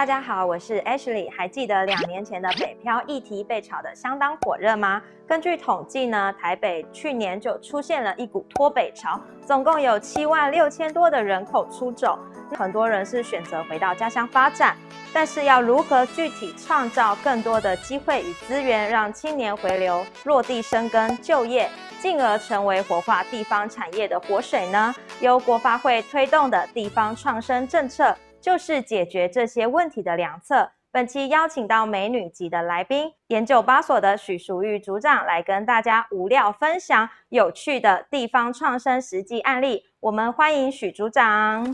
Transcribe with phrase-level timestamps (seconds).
[0.00, 1.30] 大家好，我是 Ashley。
[1.30, 5.02] 还记得两年前的北漂议题被炒得相当火热吗？
[5.26, 12.18] 根据统计呢，台北去年就出现了一股脱北潮，总共有七万六千多的人口出走，
[12.56, 14.74] 很多人是选择回到家乡发展。
[15.12, 24.94] 但是要如何具体创造更多的机会与资源，让青年回流、落地生根、就业，进而成为活化地方产业的活水呢？
[25.20, 28.16] 由国发会推动的地方创生政策。
[28.40, 30.70] 就是解决这些问题的良策。
[30.92, 39.84] 本期邀请到美女级的来宾，研究八所的许淑玉组长来跟大家无料分享有趣的地方创生实际案例。
[40.00, 41.64] 我们欢迎许组长。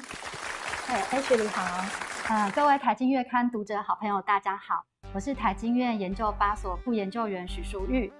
[0.88, 1.84] 哎，H 你好，
[2.29, 8.12] 呃，各位台经月刊读者好朋友，大家好，我是台经院研究八所副研究员许淑玉。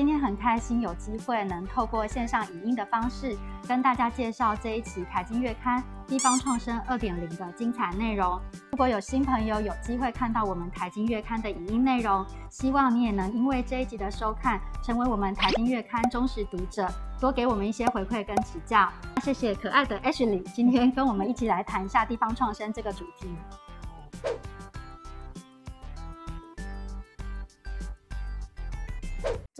[0.00, 3.36] 今天很开心有机会能透过线上影音的方式，
[3.68, 8.40] 跟大家介绍这一期《财经月刊地方创生二点零》的精彩内容。
[8.70, 18.90] 如果有新朋友有机会看到我们《财经月刊》的影音内容，希望你也能因为这一集的收看，成为我们《财经月刊》忠实读者，多给我们一些回馈跟指教。
[19.22, 23.28] 谢谢可爱的 Ashley，今天跟我们一起来谈一下地方创生这个主题。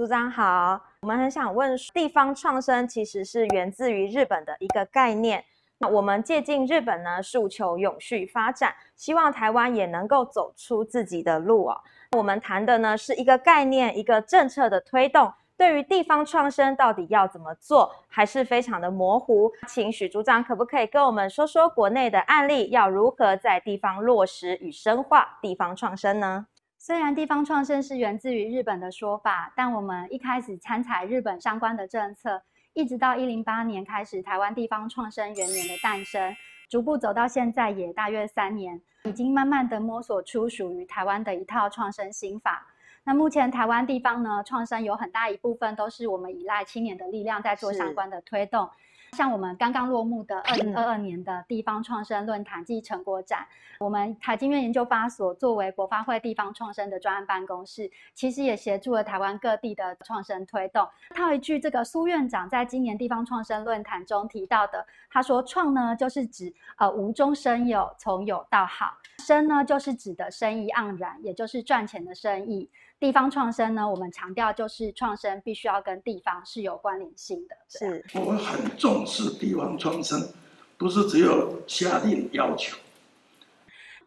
[0.00, 5.44] 组长好，我们很想问，地方创生其实是源自于日本的一个概念。
[5.76, 11.78] 那我们借鉴日本呢，诉求永续发展，希望台湾也能够走出自己的路哦。
[12.16, 15.30] 我们谈的呢是一个概念，一个政策的推动。
[15.58, 19.52] 对于地方创生到底要怎么做，还是非常的模糊。
[19.68, 26.46] 请许组长可不可以跟我们说说国内的案例，要如何在地方落实与深化地方创生呢？
[26.82, 32.42] 虽然地方创生是源自于日本的说法，但我们一开始参采日本相关的政策，
[32.72, 36.34] 一直到一零八年开始台湾地方创生元年的诞生，
[36.70, 42.66] 逐步走到现在也大约三年，已经慢慢的摸索出属于台湾的一套创生心法。
[43.04, 48.70] 那目前台湾地方呢，创生有很大一部分都是我们依赖青年的力量在做相关的推动。
[49.16, 53.46] 像我们刚刚落幕的二零二二年的地方创生论坛暨成果展，
[53.78, 60.88] 我们台经院研究发所作为国发会地方创生的专案办公室，其实也协助了台湾各地的创生推动。
[61.14, 68.86] 套一句这个苏院长在今年地方创生论坛中提到的，他说：“创呢，就是指呃无中生有，从有到好；
[69.18, 72.70] 生呢，就是指的生意盎然，也就是赚钱的生意。”
[73.00, 77.56] 地方创生呢，我们强调就是创生必须要跟地方是有关联性的。
[77.66, 80.28] 是，我们很重视地方创生，
[80.76, 82.76] 不是只有下令要求。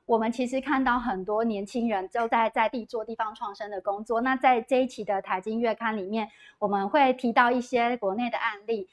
[0.06, 4.22] 我们其实看到很多年轻人就在在地做地方创生的工作。
[4.22, 6.30] 那在这一期的财经月刊里面，
[6.60, 8.88] 我们会提到一些国内的案例。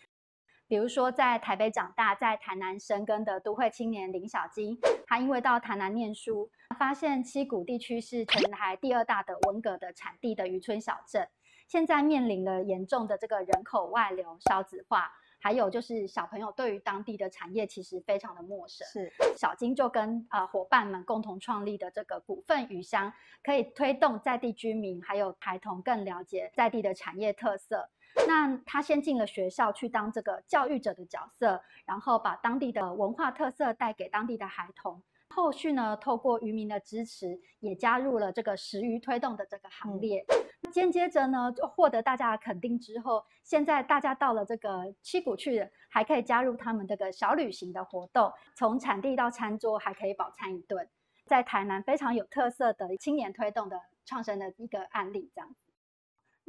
[0.71, 6.49] 比如说，在台北长大，在台南生根的都会青年林小金，他因为到台南念书，
[6.79, 11.27] 发现七股地区是全台第二大的文革的产地的渔村小镇，
[11.67, 18.87] 现在面临了严重的这个人口外流、少子化，还有就是小朋友对于当地的产业其实非常的陌生。
[18.87, 23.13] 是小金就跟呃伙伴们共同创立的这个股份鱼乡，
[23.43, 27.89] 可以推动在地居民还有孩童更了解在地的产业特色。
[28.27, 35.03] 那他先进了学校去当这个教育者的角色，然后把当地的文化特色带给当地的孩童。
[35.29, 40.25] 后续呢，透过渔民的支持，也加入了这个食鱼推动的这个行列。
[40.71, 50.89] 间接着呢，就获得大家的肯定之后，现在大家到了这个七股去，还可以加入他们这个小旅行的活动，从产地到餐桌还可以饱餐一顿。
[51.27, 55.55] 在台南非常有特色的青年推动的创生的一个案例，这样。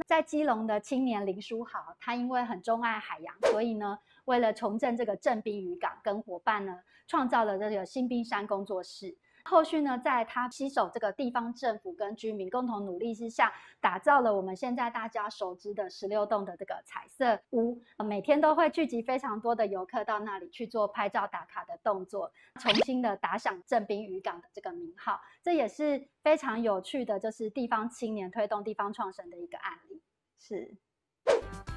[0.08, 9.16] 在基隆的青年林书豪，他因为很钟爱海洋，所以呢，为了重振这个正滨渔港，跟伙伴呢，创造了这个新冰山工作室。
[9.44, 30.02] 后续呢，在他携手这个地方政府跟居民共同努力之下，打造了我们现在大家熟知的十六栋的这个彩色屋，每天都会聚集非常多的游客到那里去做拍照打卡的动作，重新的打响正滨渔港的这个名号，这也是非常有趣的，就是地方青年推动地方创生的一个案例，
[30.38, 31.71] 是。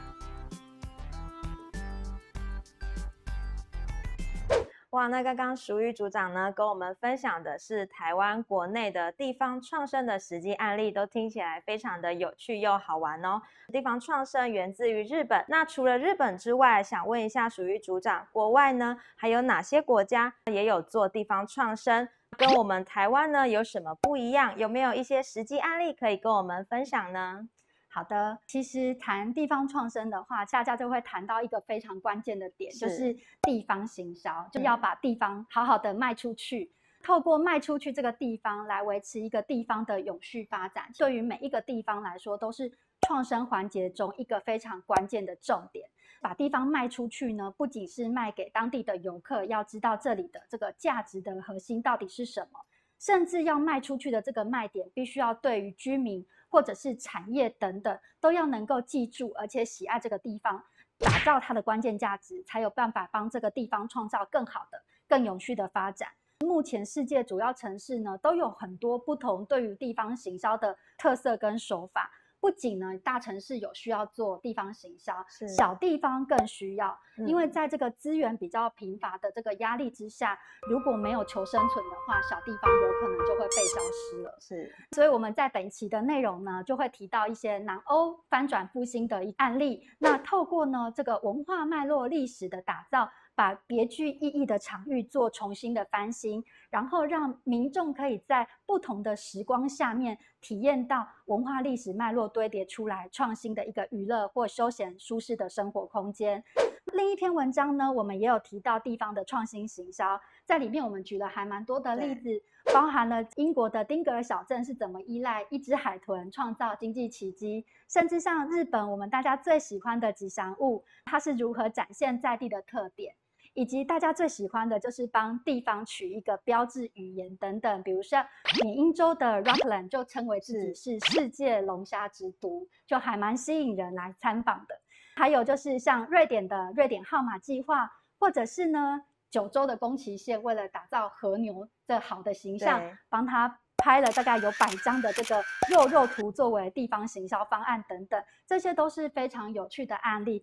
[4.95, 13.43] 哇，那刚刚淑玉组长呢，跟我们分享的是台湾国内的地方创生的实际案例，都听起来非常的有趣又好玩哦。
[13.73, 22.09] 地方创生源自于日本，那除了日本之外，想问一下淑玉组长，国外呢还有哪些国家也有做地方创生？
[22.39, 24.57] 跟我们台湾呢有什么不一样？
[24.57, 27.49] 有没有一些实际案例可以跟我们分享呢？
[27.95, 36.73] 好的，其实谈地方创生的话，大家就会谈到一个非常关键的点，就是是地方行销，就要把地方好好的卖出去。
[37.05, 42.73] 透过卖出去这个地方来维持一个地方的永续发展，对于每一个地方来说都是
[43.07, 45.89] 创生环节中一个非常关键的重点。
[46.21, 52.59] 把地方卖出去呢，不仅是卖给当地的游客，要知道这里的这个价值的核心到底是什么，
[53.05, 56.25] 甚至要卖出去的这个卖点，必须要对于居民。
[56.49, 60.63] 或者是产业等等，都要能够记住，而且喜爱这个地方，
[61.01, 66.09] 打造它的关键价值，才有办法帮这个地方创造更好的、更有序的发展。
[66.47, 72.09] 目前世界主要城市呢，都有很多不同对于地方行销的特色跟手法。
[72.45, 75.15] 不仅呢，大城市有需要做地方行销，
[75.57, 76.95] 小地方更需要，
[77.27, 80.39] 因为在这个资源比较贫乏的这个压力之下，
[80.69, 84.37] 如果没有求生存的话，小地方有可能就会被消失了。
[84.39, 89.83] 是，所以我们在本期的内容呢，就会提到一些南欧翻转复兴的一案例。
[89.99, 93.09] 那透过呢这个文化脉络历史的打造。
[93.35, 106.45] 把别具意义的场域做重新的翻新，然后让民众可以在不同的时光下面体验到文化历史脉络堆叠出来创新的一个娱乐或休闲舒适的生活空间。
[106.93, 112.43] 另一篇文章呢，我们也有提到地方的创新行销，在里面我们举了还蛮多的例子，
[112.73, 123.17] 包含了英国的丁格尔小镇是怎么依赖一只海豚创造经济奇迹，甚至像日本我们大家最喜欢的吉祥物，它是如何展现在地的特点。
[123.55, 128.19] 以及大家最喜欢的就是帮地方取一个标志语言等等，比如说
[128.63, 134.75] 缅因州的 Rockland 就称为自己是世界龙虾之都，就还蛮吸引人来参访的。
[135.17, 145.41] 还有就是像瑞典的瑞典号码计划，或者是呢九州的宫崎县为了打造和牛的好的形象，帮他拍了大概有百张的这个
[145.71, 150.43] 肉肉图作为地方行销方案等等，这些都是非常有趣的案例。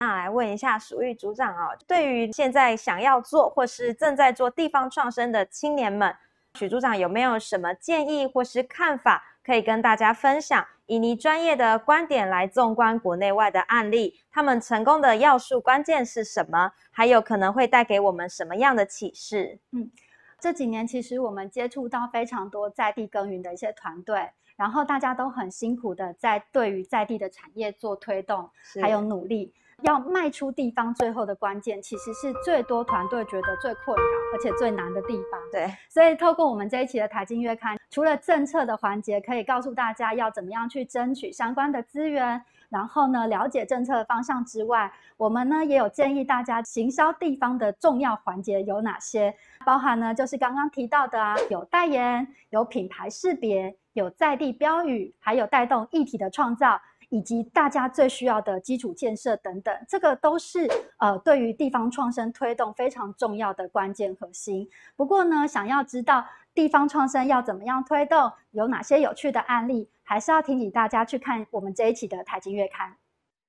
[0.00, 6.14] 那来问一下鼠玉组长哦，对于现在想要做或是正在做地方创生的青年们，
[6.54, 10.64] 许组长有没有什么建议或是看法可以跟大家分享？
[10.86, 16.70] 以你专业的观点来纵观国内外的案例，他们成功的要素关键是什么？
[16.92, 19.58] 还有可能会带给我们什么样的启示？
[19.72, 19.90] 嗯，
[20.38, 28.48] 这几年其实我们接触到非常多在地耕耘的一些团队，然后大家都很辛苦的在对于在地的产业做推动，
[28.80, 29.52] 还有努力。
[29.82, 34.02] 要迈出地方最后的关键，其实是最多团队觉得最困扰
[34.32, 35.40] 而且最难的地方。
[35.52, 49.32] 对，所以透过我们这一期的台经月刊，除了政策的环节可以告诉大家要怎么样去争取相关的资源，然后呢了解政策的方向之外，我们呢也有建议大家行销地方的重要环节有哪些，
[49.64, 56.80] 包含呢就是刚刚提到的啊，有代言，有品牌识别，有在地标语，还有带动议题的创造。
[57.10, 60.68] 以及大家最需要的基础建设等等，这个都是
[60.98, 64.68] 呃对于地方创生推动非常重要的关键核心。
[64.94, 66.24] 不过呢，想要知道
[66.54, 72.96] 地方创生要怎么样推动，有哪些有趣的案例，还是要提醒大家去看我们这一期的台经月刊。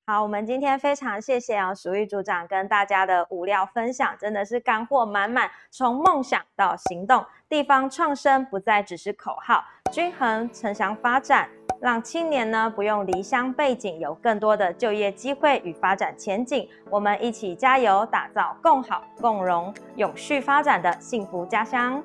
[0.05, 5.51] 好，我们今天非常谢谢啊，鼠玉组长跟大家的无料分享，真的是干货满满。
[5.69, 11.49] 从梦想到行动，地方创生不再只是口号，均衡城乡发展。
[11.81, 16.67] 让青年呢不用离乡背井，有更多的就业机会与发展前景。
[16.89, 22.03] 我们一起加油，打造共好、共荣、永续发展的幸福家乡。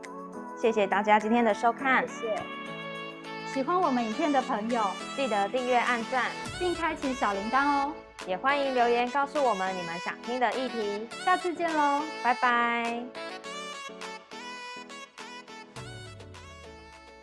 [0.56, 2.36] 谢谢大家今天的收看，谢谢。
[3.52, 4.82] 喜欢我们影片的朋友，
[5.16, 6.24] 记得订阅、按赞，
[6.58, 7.92] 并开启小铃铛哦。
[8.26, 11.06] 也欢迎留言告诉我们你们想听的议题。
[11.24, 13.33] 下次见喽，拜拜。